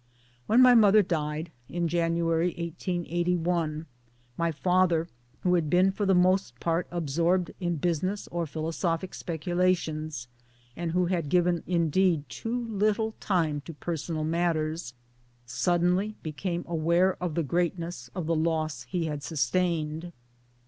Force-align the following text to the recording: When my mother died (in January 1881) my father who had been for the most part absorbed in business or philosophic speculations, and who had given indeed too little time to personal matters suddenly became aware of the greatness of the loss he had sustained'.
When 0.47 0.63
my 0.63 0.73
mother 0.73 1.03
died 1.03 1.51
(in 1.69 1.87
January 1.87 2.55
1881) 2.57 3.85
my 4.35 4.51
father 4.51 5.07
who 5.41 5.53
had 5.53 5.69
been 5.69 5.91
for 5.91 6.07
the 6.07 6.15
most 6.15 6.59
part 6.59 6.87
absorbed 6.89 7.51
in 7.59 7.75
business 7.75 8.27
or 8.29 8.47
philosophic 8.47 9.13
speculations, 9.13 10.27
and 10.75 10.93
who 10.93 11.05
had 11.05 11.29
given 11.29 11.61
indeed 11.67 12.27
too 12.29 12.65
little 12.69 13.13
time 13.19 13.61
to 13.65 13.75
personal 13.75 14.23
matters 14.23 14.95
suddenly 15.45 16.15
became 16.23 16.65
aware 16.67 17.15
of 17.21 17.35
the 17.35 17.43
greatness 17.43 18.09
of 18.15 18.25
the 18.25 18.33
loss 18.33 18.81
he 18.89 19.05
had 19.05 19.21
sustained'. 19.21 20.11